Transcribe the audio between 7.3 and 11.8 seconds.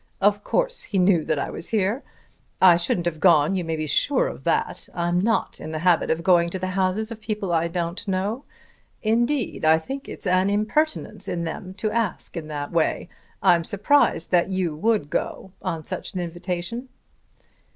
I don't know. Indeed I think it's an impertinence in them